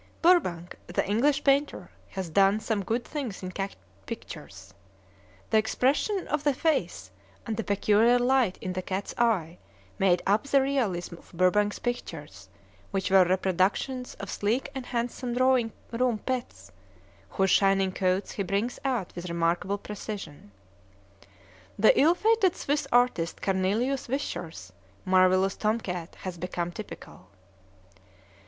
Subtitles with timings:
[0.23, 3.75] Burbank, the English painter, has done some good things in cat
[4.07, 4.73] pictures.
[5.51, 7.11] The expression of the face
[7.45, 9.59] and the peculiar light in the cat's eye
[9.99, 12.49] made up the realism of Burbank's pictures,
[12.89, 16.71] which were reproductions of sleek and handsome drawing room pets,
[17.29, 20.51] whose shining coats he brings out with remarkable precision.
[21.77, 24.73] The ill fated Swiss artist Cornelius Wisscher's
[25.05, 27.27] marvellous tom cat has become typical.